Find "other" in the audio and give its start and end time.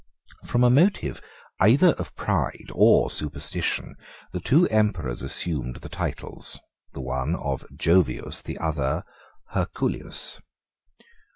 8.57-9.03